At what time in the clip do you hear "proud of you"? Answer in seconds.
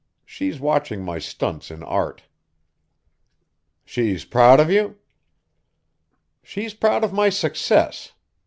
4.25-4.97